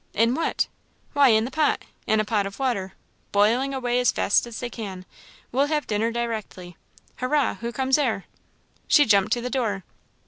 [0.15, 0.65] "In what?"
[1.13, 1.83] "Why, in the pot!
[2.07, 2.93] in a pot of water,
[3.31, 5.05] boiling away as fast as they can;
[5.51, 6.75] we'll have dinner directly.
[7.17, 7.59] Hurra!
[7.61, 8.25] who comes there?"
[8.87, 9.83] She jumped to the door.